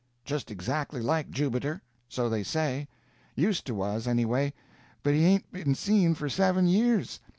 "Just 0.25 0.49
exactly 0.49 0.99
like 0.99 1.29
Jubiter—so 1.29 2.27
they 2.27 2.41
say; 2.41 2.87
used 3.35 3.67
to 3.67 3.75
was, 3.75 4.07
anyway, 4.07 4.51
but 5.03 5.13
he 5.13 5.21
hain't 5.25 5.51
been 5.51 5.75
seen 5.75 6.15
for 6.15 6.27
seven 6.27 6.65
years. 6.65 7.19